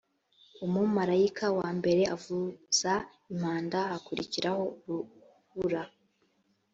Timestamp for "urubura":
4.87-5.81